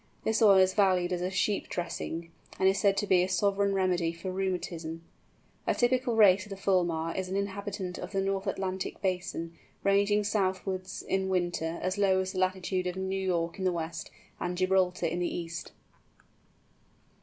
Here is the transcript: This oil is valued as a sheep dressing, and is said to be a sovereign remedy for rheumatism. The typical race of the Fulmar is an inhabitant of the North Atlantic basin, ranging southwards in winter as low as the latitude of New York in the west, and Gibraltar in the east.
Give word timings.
This 0.23 0.41
oil 0.41 0.57
is 0.57 0.73
valued 0.73 1.13
as 1.13 1.21
a 1.21 1.29
sheep 1.29 1.67
dressing, 1.69 2.31
and 2.57 2.67
is 2.67 2.79
said 2.79 2.97
to 2.97 3.05
be 3.05 3.21
a 3.21 3.29
sovereign 3.29 3.71
remedy 3.75 4.11
for 4.11 4.31
rheumatism. 4.31 5.03
The 5.67 5.75
typical 5.75 6.15
race 6.15 6.43
of 6.43 6.49
the 6.49 6.57
Fulmar 6.57 7.15
is 7.15 7.29
an 7.29 7.35
inhabitant 7.35 7.99
of 7.99 8.11
the 8.11 8.19
North 8.19 8.47
Atlantic 8.47 8.99
basin, 9.03 9.53
ranging 9.83 10.23
southwards 10.23 11.03
in 11.03 11.29
winter 11.29 11.77
as 11.83 11.99
low 11.99 12.19
as 12.19 12.31
the 12.31 12.39
latitude 12.39 12.87
of 12.87 12.95
New 12.95 13.27
York 13.27 13.59
in 13.59 13.63
the 13.63 13.71
west, 13.71 14.09
and 14.39 14.57
Gibraltar 14.57 15.05
in 15.05 15.19
the 15.19 15.31
east. 15.31 15.71